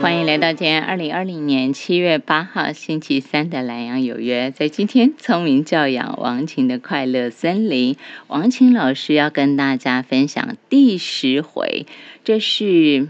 [0.00, 4.52] 欢迎来到今天二零二零年七月八号星期三的南阳有约。
[4.52, 7.96] 在今天，聪明教养王琴的快乐森林，
[8.28, 11.86] 王琴老师要跟大家分享第十回，
[12.22, 13.08] 这是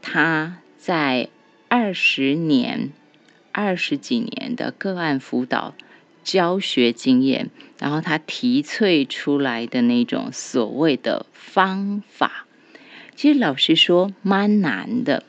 [0.00, 1.28] 他在
[1.66, 2.92] 二十年、
[3.50, 5.74] 二十几年的个案辅导
[6.22, 7.50] 教学经验，
[7.80, 12.46] 然后他提萃出来的那种所谓的方法。
[13.16, 15.24] 其实老实说，蛮难的。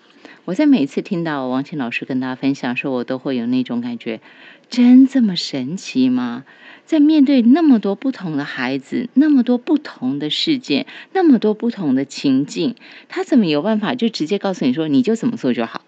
[0.47, 4.21] 我在每次听到王琴老师跟大家分享的时候，我都会有那种感觉：
[4.69, 6.45] 真这么神奇吗？
[6.85, 12.75] 在面对那么多不同的孩子，那么多不同的事件，那么多不同的情境，
[13.09, 15.83] 他怎么有办法就直接告诉你说，你就怎么做就好？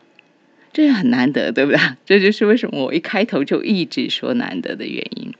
[0.73, 1.79] 这也很难得，对不对？
[2.05, 5.33] 这就是为什么我一开头就一直说难得的原因。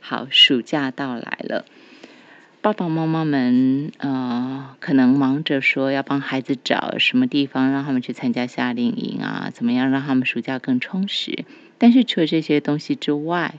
[0.00, 1.64] 好，暑假到来了。
[2.64, 11.44] 爸爸妈妈们，呃，可能忙着说要帮孩子找什么地方让他们去参加夏令营啊，怎么样让他们暑假更充实？
[11.76, 13.56] 但是除了这些东西之外，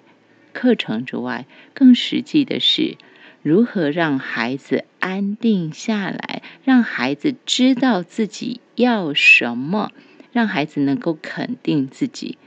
[0.53, 2.97] 课程之外，更实际的是
[3.43, 9.91] 如何让孩子安定下来，让孩子知道自己要什么，
[10.31, 12.39] 让孩子能够肯定自己。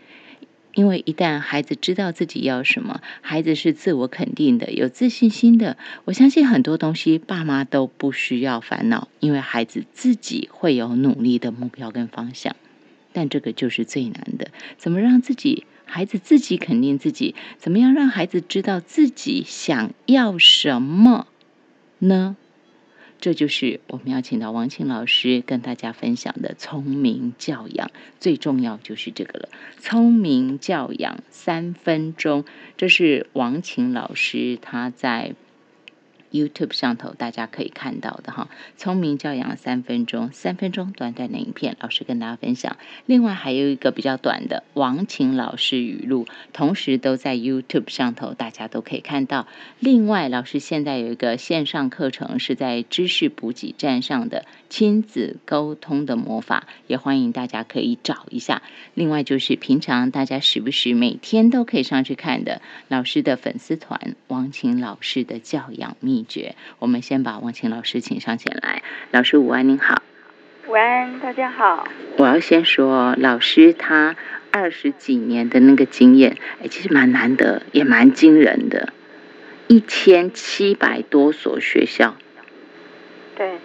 [0.78, 12.54] 因为一旦孩子知道自己要什么，孩子是自我肯定的、有自信心的，我相信很多东西爸妈都不需要烦恼，因为孩子自己会有努力的目标跟方向。
[13.12, 17.34] 但这个就是最难的，怎么让自己孩子自己肯定自己？
[17.58, 21.26] 怎么样让孩子知道自己想要什么
[21.98, 22.36] 呢？
[23.20, 29.48] 这就是我们要请到王庆老师跟大家分享的聪明教养，最重要就是这个了。
[29.78, 32.44] 聪明教养三分钟，
[32.77, 35.34] 这是王晴老师他在。
[36.30, 42.76] YouTube 上头大家可以看到的哈，聪明教养三分钟，三分钟短短的影片，老师跟大家分享。
[43.06, 49.46] 另外还有一个比较短的王晴老师语录，同时都在 YouTube 上头，大家都可以看到。
[49.78, 58.62] 另外，老师现在有一个线上课程是在知识补给站上的亲子沟通的魔法，也欢迎大家可以找一下。
[58.94, 66.17] 另外就是平常大家时不时每天都可以上去看的老师的粉丝团王晴老师的教养秘。
[66.18, 68.82] 秘诀，我们先把王晴老师请上前来。
[69.12, 70.02] 老师午安，您好。
[70.66, 71.86] 午安，大家好。
[72.16, 74.16] 我要先说，老师他
[74.50, 78.92] 二十几年的那个经验，哎，其实蛮难得，也蛮惊人的。
[79.68, 82.16] 一千七百多所学校。
[83.36, 83.58] 对，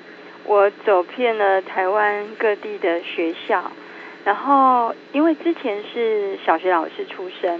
[0.45, 3.71] 我走遍了台湾各地的学校。
[4.25, 7.59] 然后，因为之前是小学老师出身，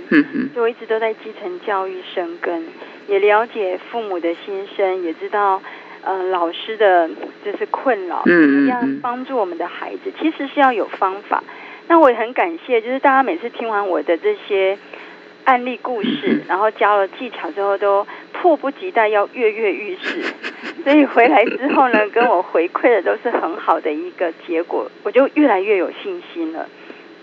[0.54, 2.66] 所以我一直都在基层教育生根，
[3.08, 5.62] 也了解父母的心声，也知道
[6.04, 7.10] 呃老师的
[7.44, 11.44] 就是困扰，怎么样帮助我们的孩子，其实是要有方法。
[11.90, 14.78] 那我也很感谢，就是大家每次听完我的这些
[15.44, 20.24] 案例故事，然后教了技巧之后，都迫不及待要跃跃欲试。
[20.84, 26.68] 所以回来之后呢， 跟我回馈的都是很好的一个结果，我就越来越有信心了。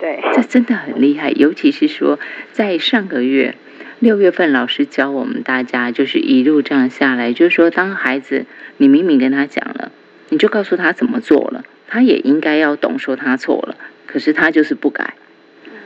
[0.00, 2.18] 对， 这真的很厉害，尤其是说
[2.52, 3.54] 在上个月
[3.98, 8.46] 六月份，老师教我们大家，就是一路这样下来，就是说，当孩子
[8.78, 9.92] 你明明跟他讲了，
[10.30, 13.76] 你就告诉他怎么做了，他也应该要懂，说他错了，
[14.06, 15.14] 可是他就是不改。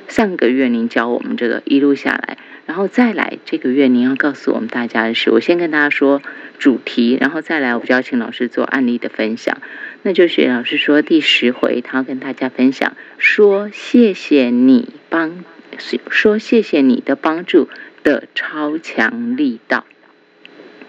[0.09, 2.39] 上个月您教我们这个一路下来。
[2.67, 6.23] 然后再来，这个月您要告诉我们大家的是，我先跟大家说
[6.59, 9.59] 主题，然后再来，我就要请老师做案例的分享。
[10.03, 15.45] 那就是老师说第十回，他要跟大家分享说谢谢你帮，
[16.09, 17.69] 说谢谢你的帮助
[18.03, 19.85] 的超强力道。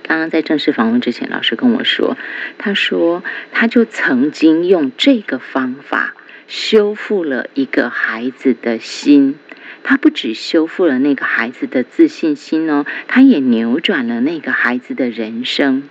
[0.04, 2.16] 刚刚在正式访问之前，老师跟我说，
[2.58, 3.22] 他说
[3.52, 6.16] 他就曾经用这个方法
[6.47, 9.35] 修复了一个孩子的心。
[9.83, 15.83] 他不只修复了那个孩子的自信心哦，他也扭转了那个孩子的人生，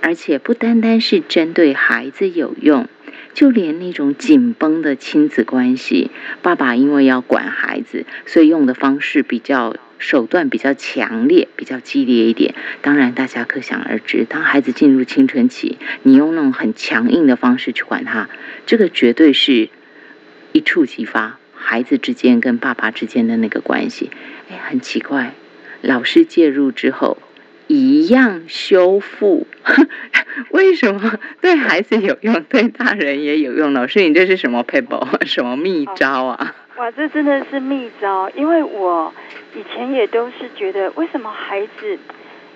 [0.00, 2.88] 而且不单单是针对孩子有用，
[3.32, 6.10] 就连那种紧绷的亲子关系，
[6.42, 12.56] 爸爸因为要管孩子，所以用的方式比较手段比较强烈，比较激烈一点。
[12.80, 18.28] 当然，大家可想而知，当孩子进入青春期，你用那种很强硬的方式去管他，
[18.66, 19.68] 这个绝对是
[20.52, 21.38] 一触即发。
[21.54, 24.10] 孩子之间跟爸爸之间的那个关系，
[24.50, 25.34] 哎，很奇怪。
[25.82, 27.18] 老师介入之后，
[27.66, 29.46] 一样修复。
[30.50, 33.72] 为什么对孩子有用，对大人也有用？
[33.72, 35.06] 老师，你这是什么 paper？
[35.26, 36.54] 什么秘招啊？
[36.78, 38.30] 哇，这真的是秘招。
[38.30, 39.12] 因为我
[39.54, 41.98] 以前也都是觉得，为什么孩子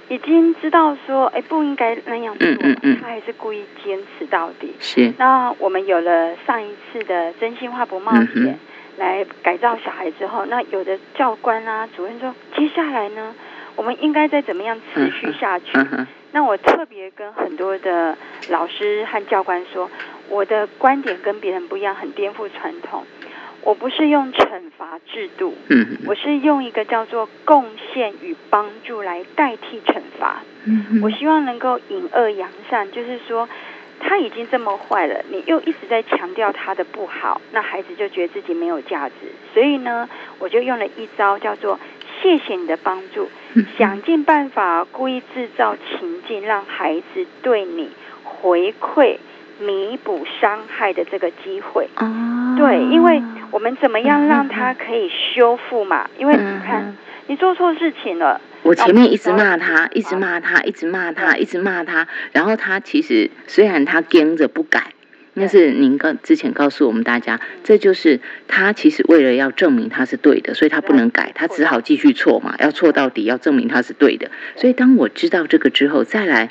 [0.08, 4.74] 已经知道说，哎，不应该那样做，嗯嗯嗯，他还是故意坚持到底。
[4.78, 5.12] 是。
[5.18, 8.58] 那我们有了上一次的真心话不冒险
[8.98, 13.34] 来改造小孩之后，那有的教官啊、主任说，接下来呢，
[13.76, 15.72] 我们应该再怎么样持续下去？
[16.32, 18.16] 那我特别跟很多的
[18.50, 19.88] 老师和教官说，
[20.28, 23.04] 我的观点跟别人不一样，很颠覆传统。
[23.64, 30.42] 我不是用惩罚制度，嗯，我是用一个叫做贡献与帮助来代替惩罚。
[30.66, 33.48] 嗯，我希望能够引恶扬善，就是说
[34.00, 39.14] 他已经这么坏了，你又一直在强调他的不好，那孩子就觉得自己没有价值。
[39.54, 40.08] 所以呢，
[40.38, 41.80] 我就用了一招叫做
[42.20, 43.30] 谢谢你的帮助，
[43.78, 47.88] 想尽办法故意制造情境，让孩子对你
[48.22, 49.16] 回馈。
[49.60, 51.88] 弥补伤害的这个机会，
[52.58, 53.22] 对，因为
[53.54, 56.10] 我们怎么样让他可以修复嘛？
[56.18, 56.96] 因为你看，
[57.28, 64.92] 你做错事情了，我前面一直骂他，一直骂他，一直骂他，一直骂他，然后他其实虽然他跟着不改，
[65.36, 68.18] 但是您告之前告诉我们大家，这就是
[68.48, 74.32] 他其实为了要证明他是对的，所以他不能改，他只好继续错嘛，要错到底，要证明他是对的。
[74.56, 76.50] 所以当我知道这个之后，再来。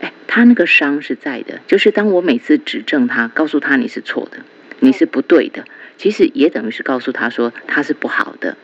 [0.00, 4.38] 哎，他那个伤是在的，就是当我每次指正他，告诉他你是错的，
[4.80, 5.64] 你是不对的，
[5.96, 8.56] 其实也等于是告诉他说他是不好的，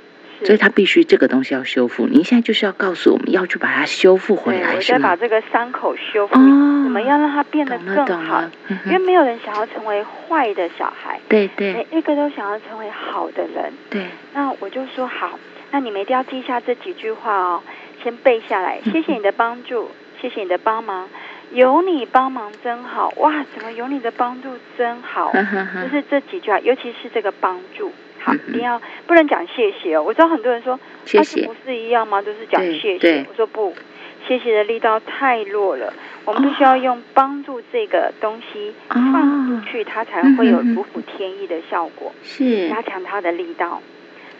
[0.45, 2.07] 所以他必须这个东西要修复。
[2.07, 5.09] 您现在就是要告诉我们要去把它修复回来，是吗？
[5.09, 8.43] 把这个伤口修复，我们要让它变得更好？
[8.87, 13.73] 因为没有人想要成为坏的小孩，对对，每一个都想要成为好的人。
[13.91, 15.39] 对，那我就说好，
[15.71, 17.63] 那你们一定要记下这几句话哦，
[18.03, 18.81] 先背下来。
[18.93, 19.91] 谢谢你的帮助，
[20.21, 21.09] 谢谢你的帮忙。
[21.55, 23.45] 有你帮忙真好哇！
[23.55, 25.33] 怎么有你的帮助真好？
[25.83, 30.03] 就是这几句话，尤其是这个帮助，好，一定要不能讲谢谢哦。
[30.03, 32.21] 我知道很多人说，谢谢不是一样吗？
[32.21, 33.25] 都是讲谢谢。
[33.29, 33.73] 我说不，
[34.27, 43.81] 谢谢的力道太弱了，我们必须要用帮助这个东西放出去，它才会有如虎添翼的效果，是加强它的力道。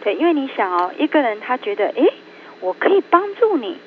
[0.03, 2.03] 对，因为你想哦，一个人他觉得，哎，
[2.59, 3.77] 我可以帮助你，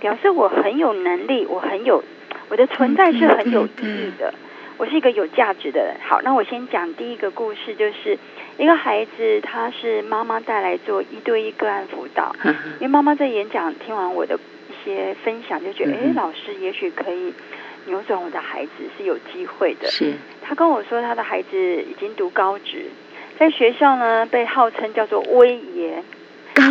[0.00, 2.02] 表示我很有能力，我很有。
[2.48, 4.32] 我的存在是很有意义的，
[4.78, 5.94] 我是一个有价值的人。
[6.06, 8.18] 好，那我先讲第一个故事，就是
[8.56, 17.34] 一个孩子，他是妈妈带来做一对一个案辅导，因为妈妈在演讲听完我的一些分享，就觉得，哎，老师也许可以
[17.86, 19.88] 扭转我的孩子是有机会的。
[19.88, 22.86] 是，他跟我说，他的孩子已经读高职，
[23.38, 26.02] 在学校呢被号称叫做威爷
[26.54, 26.62] 高。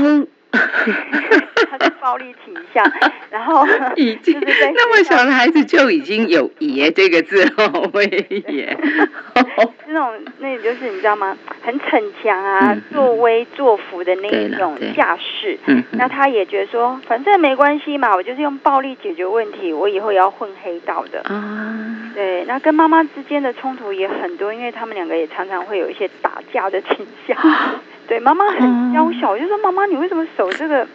[1.65, 2.85] 他是暴力倾向，
[3.29, 3.65] 然后
[3.95, 8.05] 已经那么小的孩子就已经有“爷”这个字哦， 威
[8.47, 8.77] 爷，
[9.87, 11.37] 这种那就是你知道吗？
[11.63, 15.57] 很逞强啊，作威作福的那一种架势。
[15.65, 22.11] 嗯，那他也觉得说，反正没关系嘛，我就是用暴力解决问题，我以后也要混黑道的啊。
[22.13, 27.37] 对，那跟妈妈之间的冲突也很多，因为他们两个也常常会有一些打架的倾向。
[28.07, 30.87] 对，妈妈很娇小，我就说妈妈，你为什么手这个，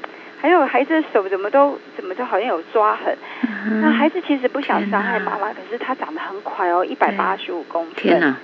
[0.43, 3.17] 还有孩子的手怎么都怎么都好像有抓痕？
[3.81, 7.95] 那孩子其实不想伤害妈妈，可是他长得很快哦，一百八十五公分。
[7.95, 8.37] 天哪！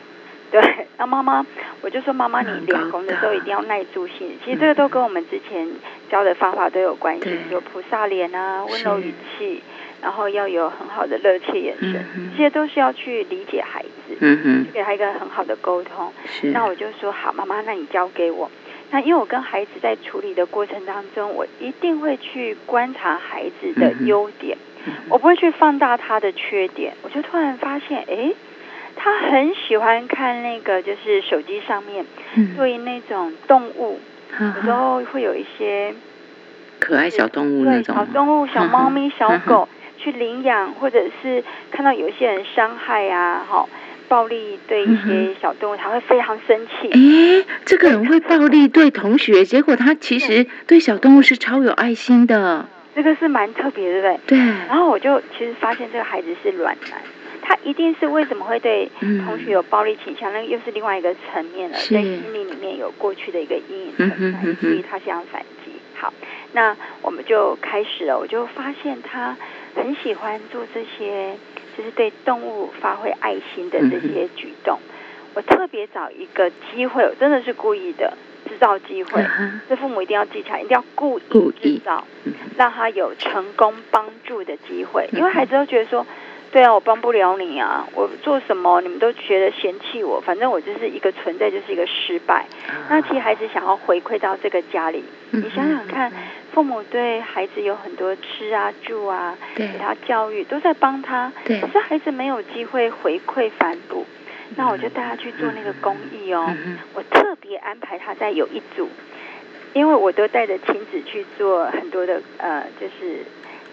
[0.53, 1.45] 对，那妈妈，
[1.83, 4.39] 我就说妈妈，你练功的时候一定要耐住性。
[4.45, 5.69] 其实这个都跟我们之前
[6.09, 9.61] 教的方法都有关系，有菩萨脸啊，温柔语气。
[10.01, 16.13] 然后要有很好的热切眼神，这些都是要去理解孩子，去给他一个很好的沟通。
[16.53, 18.49] 那我就说好，妈妈，那你交给我。
[18.91, 24.57] 那因为我跟孩子在处理的过程当中，我一定会去观察孩子的优点，
[25.09, 26.95] 我不会去放大他的缺点。
[27.03, 28.33] 我就突然发现，哎，
[28.97, 32.07] 他很喜欢看那个，就是手机上面
[32.57, 34.01] 对那种动物，
[34.41, 35.95] 有时候会有一些
[36.79, 39.69] 可爱小动物那种小动物，小猫咪、小狗。
[40.01, 41.43] 去领养，或者是
[41.73, 43.69] 看到有一些人伤害啊，哈，
[44.09, 46.89] 暴力对一些小动物，他会非常生气。
[46.89, 52.67] 哎，这个人会暴力对同学，结果他其实对小动物是超有爱心的。
[52.95, 54.39] 这个是蛮特别的，对对？
[54.67, 57.01] 然后我就其实发现这个孩子是软男，
[57.43, 60.33] 他一定是为什么会对同学有暴力倾向？
[60.33, 65.73] 那又是另外一个层面了，在心理里面有过去的一个阴影存在，所以他想反击。
[65.95, 66.13] 好，
[66.53, 69.37] 那我们就开始了，我就发现他。
[69.75, 71.37] 很喜欢做这些，
[71.79, 74.81] 就是对动物发挥爱心的这些举动。
[75.35, 78.13] 我特别找一个机会，我真的是故意的
[78.49, 79.25] 制造机会。
[79.69, 81.23] 这父母一定要记起来，一定要故意
[81.63, 82.05] 制造，
[82.57, 85.09] 让他有成功帮助的机会。
[85.13, 86.05] 因为孩子都觉得说，
[86.51, 92.47] 对啊，我帮不了你啊，我做什么你们都觉得嫌弃我，反正我就是一个存在，就是一个失败。
[92.89, 96.11] 那其实孩子想要回馈到这个家里，你想想看，
[96.53, 101.31] 父母对孩子有很多吃啊、住啊，给他教育，都在帮他。
[101.45, 101.61] 对。
[101.61, 104.05] 可是孩子没有机会回馈反哺，
[104.57, 106.51] 那我就带他去做那个公益哦。
[106.95, 108.89] 我特别安排他在有一组，
[109.75, 113.25] 因为我都带着亲子去做很多的呃，就是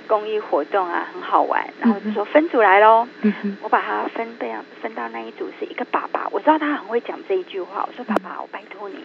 [0.05, 1.67] 公益活动啊，很好玩。
[1.79, 3.08] 然后就说分组来喽。
[3.22, 7.88] 嗯我把他分这样分到那一组是一个爸爸，我知道他很会讲这一句话。
[7.88, 8.98] 我说爸爸，我拜托你，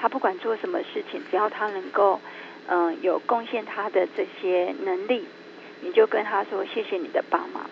[0.00, 2.18] 他不管做什么事情，只要他能够。
[2.68, 5.26] 嗯，有贡献他的这些能力，
[5.80, 7.62] 你就跟他说谢谢你的帮忙。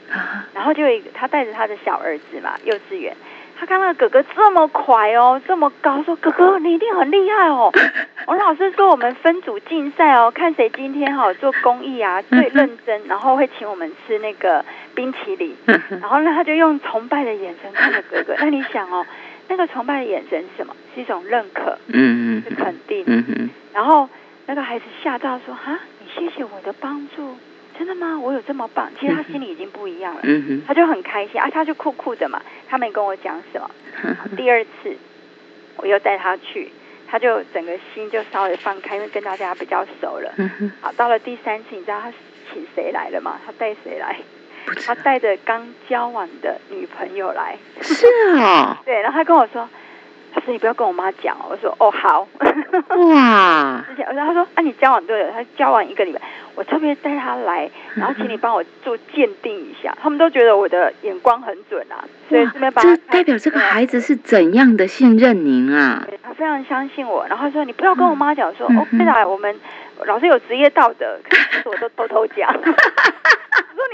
[0.54, 3.14] 然后就有一个他带着他的小儿子嘛，幼稚园，
[3.58, 7.70] 他看到哥哥这么快哦，这么高，说哥哥你一定很厉害哦。
[8.26, 15.54] 我老师说我们分组竞赛哦，看谁今天哈做公益啊最 认真，然后会请我们吃那个冰淇淋。
[16.00, 18.34] 然后呢，他就用崇拜的眼神看着哥哥。
[18.38, 19.04] 那你想哦，
[19.48, 20.74] 那个崇拜的眼神是什么？
[20.94, 24.08] 是一种认可，嗯嗯，是肯定，嗯嗯，然后。
[24.46, 27.36] 那个孩子吓到说：“哈，你谢谢我的帮助，
[27.76, 28.18] 真的吗？
[28.18, 28.88] 我有这么棒？
[28.98, 30.20] 其实他心里已经不一样了，
[30.66, 33.68] 他就很开心啊，他就酷酷的嘛，他没跟我讲什么。
[34.36, 34.96] 第二次
[35.76, 36.70] 我又带他去，
[37.08, 40.32] 他就整个心就稍微放开，因为跟大家比较熟了。
[40.80, 42.12] 好，到了第三次，你知道他
[42.52, 43.40] 请谁来了吗？
[43.44, 44.16] 他带谁来？
[44.86, 47.56] 他带着刚交往的女朋友来。
[47.82, 48.06] 是
[48.38, 49.68] 啊， 对，然后他跟我说。”
[50.46, 52.28] 他说：“你不要跟我妈讲哦。”我说：“哦，好。”
[53.10, 53.84] 哇！
[53.90, 56.20] 之前，然后他说：“啊，你交往对了？”他交往一个礼拜，
[56.54, 59.96] 我特别带他来，然后请你帮我做鉴定一下。
[60.00, 66.06] 他们都觉得我的眼光很准啊，所以这边把这代表这个孩子是怎样的信任您啊？
[66.22, 69.54] 他非常相信我，然后说：“你不要跟我妈讲，说哦，对啦，我们
[70.04, 72.54] 老师有职业道德，可是我都偷偷讲。”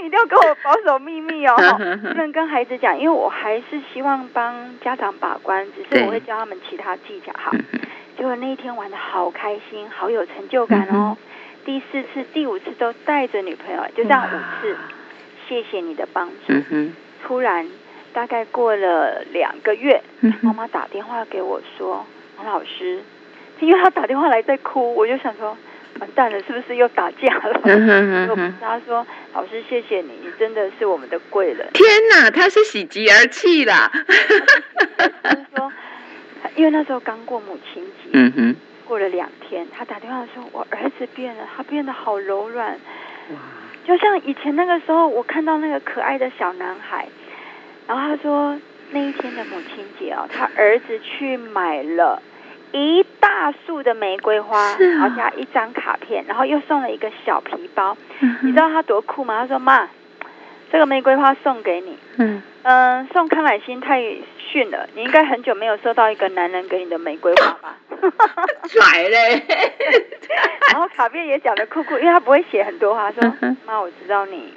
[0.03, 1.55] 一定要跟我保守秘密哦，
[2.03, 7.51] 不能跟孩子讲，因为我还是希望帮家长把关，只是我会教他们其他技巧哈。
[8.17, 11.17] 结果那一天玩的好开心，好有成就感哦。
[11.65, 14.77] 第四次、第五次都带着女朋友，就这样五次。
[15.47, 16.53] 谢谢你的帮助。
[17.23, 17.65] 突然，
[18.11, 20.01] 大概过了两个月，
[20.41, 22.05] 妈妈打电话给我说
[22.37, 23.01] ：“王老师，
[23.59, 25.57] 因为他打电话来在哭，我就想说。”
[25.99, 28.53] 完蛋了，是不是又打架了嗯？
[28.59, 33.91] 他说：“老师，谢谢你，你真的是我们的贵人。”天哪，他是喜极而泣啦！
[35.21, 35.71] 他说
[36.55, 42.71] ：“因为那时候刚过母亲节，嗯哼，过了两天，他打电话说：我儿子变了，他变得好柔软，
[43.29, 43.37] 哇，
[43.85, 47.07] 就像以前那个时候，我看到那个可爱的小男孩。
[47.87, 48.59] 然后他说，
[48.91, 52.21] 那一天的母亲节哦，他儿子去买了。”
[52.73, 57.95] 一大束的玫瑰花，然后加一张卡片，然后又送了一个小皮包。
[58.41, 59.41] 你知道他多酷吗？
[59.41, 59.87] 他说：“妈，
[60.71, 61.97] 这个玫瑰花送给你。
[62.17, 64.01] 嗯嗯，送康乃馨太
[64.39, 67.77] 逊了，你应该很久没有收到一个男人给你的玫瑰花吧？”
[68.67, 69.43] 拽嘞！
[70.71, 73.21] 然后卡片也讲的酷酷，因为他不会写很多话，说
[73.67, 74.51] ：“妈，我知道你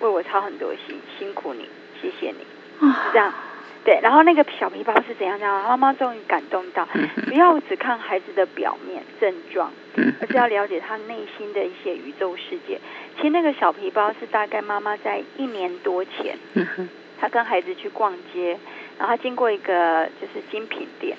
[0.00, 1.68] 为我操很多心，辛苦你，
[2.02, 2.46] 谢谢你。”
[2.80, 3.32] 是这样。
[3.84, 5.38] 对，然后那个小皮包是怎样？
[5.38, 6.88] 这样妈妈终于感动到，
[7.26, 9.70] 不要只看孩子的表面症状，
[10.20, 12.80] 而是要了解他内心的一些宇宙世界。
[13.16, 16.36] 其实那个小皮包是大概妈妈在一年多前，
[17.20, 18.58] 他跟孩子去逛街。
[18.96, 21.16] 然后他经过一个就是精品店，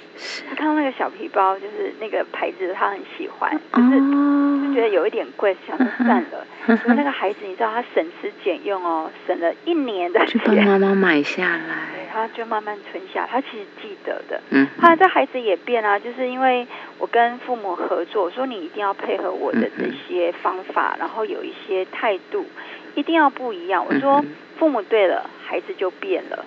[0.50, 6.48] 他看到那个小皮包，就是那个牌子，他很喜欢，就是就觉得有一点贵，想算了。
[6.86, 13.28] 那个孩子，你知道他省吃俭用哦，省了一年的钱，帮妈妈买下来，他就慢慢存下。
[13.30, 14.42] 他其实记得的。
[14.50, 14.66] 嗯。
[14.82, 16.66] 后来这孩子也变啊，就是因为
[16.98, 22.46] 我跟父母合作，说你一定要配合我的这些方法，然后有一些态度
[22.96, 23.86] 一定要不一样。
[23.86, 24.24] 我说
[24.58, 26.46] 父母对了，孩子就变了。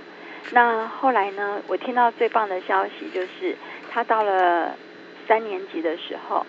[0.53, 1.61] 那后来呢？
[1.67, 3.55] 我听到最棒的消息就是，
[3.91, 4.75] 他到了
[5.27, 6.47] 三年级的时候，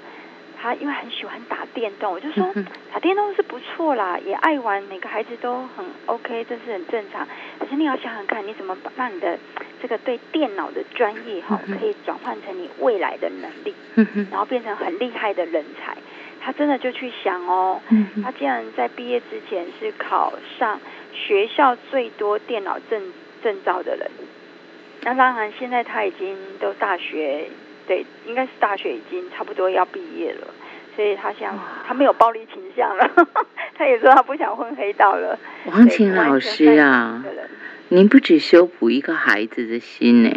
[0.62, 2.54] 他因为很喜欢打电动，我就说
[2.92, 7.28] 打电动是不错啦，也爱玩，每个孩子都很 OK，这是很正常。
[7.60, 9.38] 可是你要想想看，你怎么把让你的
[9.82, 13.74] 这个对电脑的专业哈，可以转换成你未来的能力，
[14.30, 15.98] 然后变成很厉害的人才。
[16.42, 17.82] 他真的就去想哦，
[18.24, 20.80] 他竟然在毕业之前是考上
[21.14, 23.02] 学校最多电脑证。
[23.42, 24.12] 证照的人，
[25.04, 27.48] 那当然，现在他已经都大学，
[27.90, 30.48] 对，应该是大学已经差不多要毕业了，
[30.96, 33.28] 所以他想，他没有暴力倾向了，
[33.74, 35.40] 他也说他不想混黑道了。
[35.66, 37.26] 王琴老师啊，
[37.88, 40.30] 您不止修补一个孩子的心呢，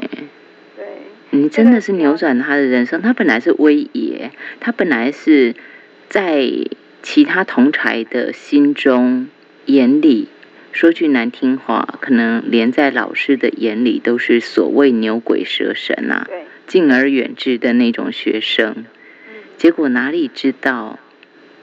[0.78, 0.86] 对，
[1.28, 3.02] 你真的是扭转他的人生。
[3.02, 5.54] 他本来是威爷，他本来是
[6.08, 6.48] 在
[7.02, 9.28] 其他同才的心中
[9.66, 10.28] 眼里。
[10.72, 16.26] 说句难听话，可能连在老师的眼里都是所谓牛鬼蛇神啊，
[16.72, 18.86] 敬而远之的那种学生。
[19.58, 20.98] 结果哪里知道，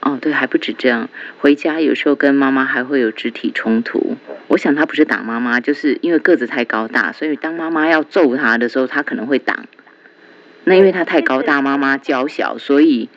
[0.02, 4.18] 哦，对，还不止这样，回家有时候跟妈妈还会有肢体冲突。
[4.50, 9.66] 我想他不是打妈妈，就是因为个子太高大，所以当妈妈要揍他的时候，他可能会挡。
[10.64, 13.10] 那因为他太高大，妈妈娇小，所以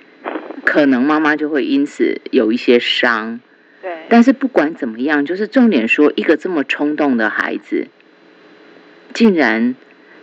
[0.64, 3.38] 可能妈妈就会因此有一些伤。
[3.82, 4.06] 对。
[4.08, 7.88] 但是不管怎么样，就是重点说，一个这么冲动的孩子，
[9.12, 9.75] 竟然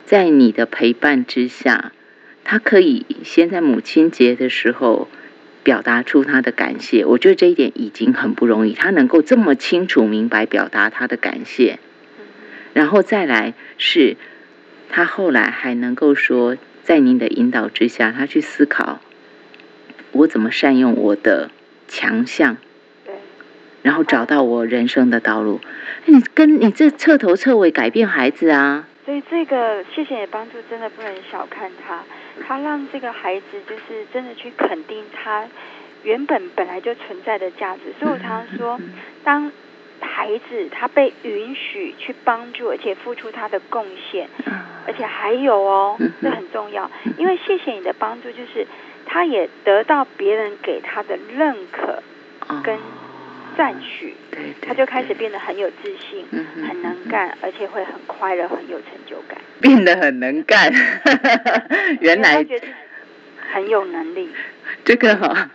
[0.09, 1.91] 在你的陪伴之下，
[2.43, 5.07] 他可以先在母亲节的时候。
[5.61, 8.73] 表达出他的感谢，我觉得这一点已经很不容易。
[8.73, 11.79] 他能够这么清楚明白表达他的感谢，
[12.73, 14.15] 然后再来是，
[14.89, 18.99] 他后来还能够说，在您的引导之下，他去思考
[20.13, 21.51] 我怎么善用我的
[21.87, 22.57] 强项，
[23.83, 25.59] 然后找到我人生的道路。
[26.05, 28.87] 你跟你这彻头彻尾改变孩子啊！
[29.09, 32.03] 所以这个谢谢你的帮助，真的不能小看他。
[32.47, 35.47] 他让这个孩子就是真的去肯定他
[36.03, 38.79] 原本本来就存在的价值，所以我常常说，
[39.23, 39.51] 当
[39.99, 44.29] 孩子他被允许去帮助，而且付出他的贡献，
[44.85, 48.67] 而且还有哦，这很重要，因为谢谢你的帮助，就是
[49.07, 52.03] 他也得到别人给他的认可
[52.63, 52.77] 跟。
[53.59, 54.15] 赞许，
[54.61, 56.25] 他就开始变得很有自信，
[56.65, 59.37] 很能干，而且会很快乐，很有成就感。
[59.59, 60.71] 变得很能干，
[61.99, 62.45] 原来
[63.51, 64.29] 很有能力。
[64.85, 65.49] 这个哈，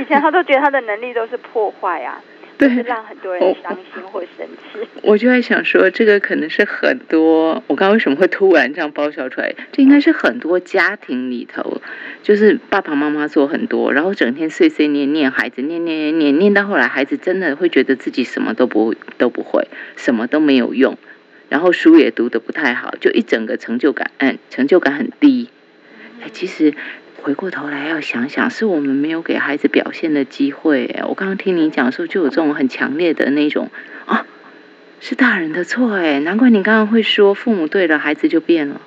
[0.00, 2.22] 以前他都觉得他的能力都是破坏啊。
[2.58, 4.88] 对，让很多人伤心或生气。
[5.02, 9.54] 我就在想说，这个可能是很多，我刚刚为什么会突然这样爆笑出来？
[9.70, 11.80] 这应该是很多家庭里头，
[12.24, 20.98] 就是爸爸妈妈做很多，然后整天碎碎念念孩子，念念念念，念到后来，孩子真的会觉得自己什么都不都不会，什么都没有用，
[21.48, 25.48] 然后书也读得不太好，就一整个成就感，嗯，成就感很低。
[26.20, 26.74] 哎，其实。
[27.22, 30.96] 回过头来要想想，是我们没有给孩子表现的机会。
[31.08, 33.70] 我刚刚听你讲的时候，就有这种很强烈的那种
[34.06, 34.24] 啊，
[35.00, 38.80] 是大人的错哎，难怪你刚刚会说父母对了，孩子就变了。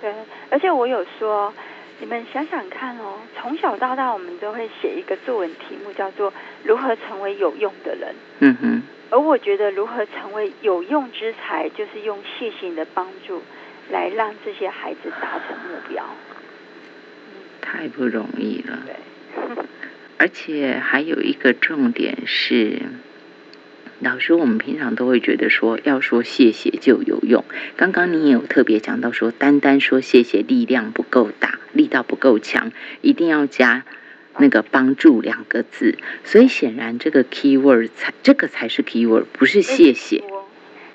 [0.00, 0.12] 对，
[0.50, 1.54] 而且我有说，
[2.00, 6.32] 你们想想看哦，从小到大我们都会写一个作文题目，叫做
[6.64, 8.14] 如何成为有用的人。
[8.40, 8.82] 嗯哼。
[9.08, 13.40] 而我觉得如何成为有用之才，就是用谢谢你的帮助，
[13.90, 16.04] 来让这些孩子达成目标。
[17.68, 18.86] 太不容易了，
[20.18, 22.80] 而且还有一个重点是，
[23.98, 27.44] 老师，我们平常都会觉得说，要说谢谢就有用。
[27.76, 32.70] 刚刚你也有特别讲到说，单单说谢谢力量不够大，力道不够强，
[33.02, 33.84] 一定要加
[34.38, 35.98] 那个帮助两个字。
[36.22, 40.22] 所以显然这个 key word 才这个才是 key word，不是谢谢。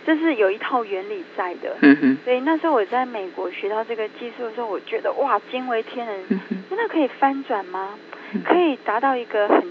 [0.06, 1.76] 这是有一套原理在的，
[2.24, 6.24] 所以那时候我在美国学到这个技术的时候，我觉得哇，惊为天人，
[6.70, 7.98] 真的可以翻转吗？
[8.46, 9.62] 可以达到一个很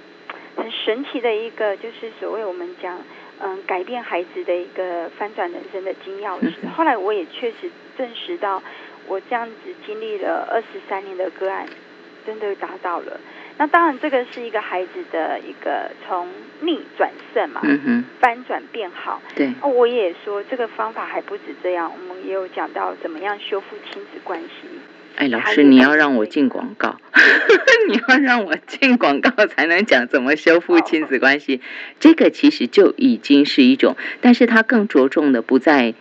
[0.56, 2.98] 很神奇的一个，就是所谓我们讲
[3.40, 6.68] 嗯改变孩子的一个翻转人生的金钥匙。
[6.76, 8.62] 后来我也确实证实到，
[9.08, 9.54] 我这样子
[9.86, 11.66] 经历了二十三年的个案，
[12.30, 13.18] 真的达到了。
[13.58, 16.28] 那当然，这个是一个孩子的一个从
[16.60, 17.60] 逆转胜嘛，
[18.20, 19.20] 翻转变好。
[19.34, 24.48] 对，哦我也说这个方法还不止这样，我们也有讲到怎么样修复亲子关系。
[25.16, 26.96] 哎，老师，你要让我进广告，
[27.88, 31.60] 你要让我进广告才能讲怎么修复亲子关系。
[31.98, 35.94] 这个其实就已经是一种，但是它更着重的不在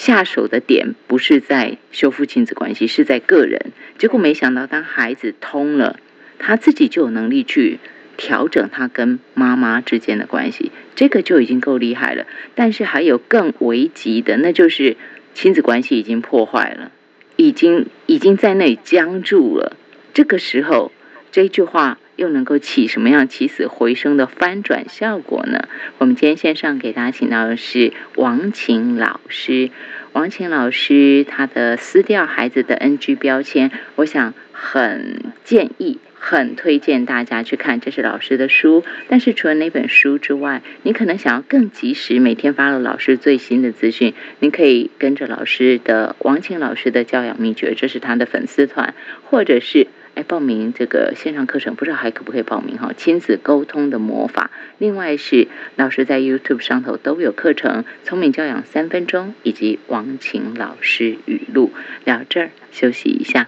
[0.00, 3.72] 下手的点，不是在修复亲子关系，是在个人。
[3.98, 6.00] 结果没想到，当孩子通了。
[6.38, 7.78] 他自己就有能力去
[8.16, 12.26] 调整他跟妈妈之间的关系，这个就已经够厉害了。
[12.54, 14.96] 但是还有更危急的，那就是
[15.34, 16.92] 亲子关系已经破坏了，
[17.36, 19.76] 已经已经在那里僵住了。
[20.14, 20.92] 这个时候，
[21.30, 25.70] 这句话又能够起什么样起死回生的翻转效果呢？
[25.96, 29.70] 我们今天线上给大家请到的是王晴老师。
[30.12, 35.98] 王晴老师他的撕掉孩子的 NG 标签，我想很建议。
[36.22, 38.84] 很推荐大家去看，这是老师的书。
[39.08, 48.92] 但是除了那本书之外，你可能想要更及时每天发了老师最新的资讯，你可以跟着老师的王晴老师的教养秘诀，这是他的粉丝团，
[49.30, 49.86] 或者是
[50.22, 52.92] 报名这个线上课程，不知道还可不可以报名哈？
[52.96, 54.50] 亲子沟通的魔法。
[54.78, 61.70] 另外是老师在 YouTube 上头都有课程，聪明教养三分钟以及王晴老师语录。
[62.04, 63.38] 聊这儿休息一下。